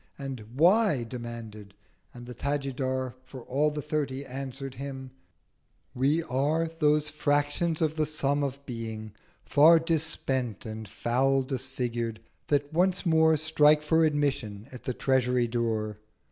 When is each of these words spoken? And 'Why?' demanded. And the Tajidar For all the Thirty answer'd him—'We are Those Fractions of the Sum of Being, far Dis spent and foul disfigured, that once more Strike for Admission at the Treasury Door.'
And 0.17 0.39
'Why?' 0.55 1.03
demanded. 1.03 1.75
And 2.11 2.25
the 2.25 2.33
Tajidar 2.33 3.13
For 3.23 3.41
all 3.43 3.69
the 3.69 3.83
Thirty 3.83 4.25
answer'd 4.25 4.73
him—'We 4.73 6.23
are 6.23 6.67
Those 6.67 7.11
Fractions 7.11 7.83
of 7.83 7.97
the 7.97 8.07
Sum 8.07 8.41
of 8.41 8.65
Being, 8.65 9.11
far 9.45 9.77
Dis 9.77 10.01
spent 10.03 10.65
and 10.65 10.89
foul 10.89 11.43
disfigured, 11.43 12.19
that 12.47 12.73
once 12.73 13.05
more 13.05 13.37
Strike 13.37 13.83
for 13.83 14.03
Admission 14.03 14.67
at 14.71 14.85
the 14.85 14.93
Treasury 14.95 15.45
Door.' 15.47 15.99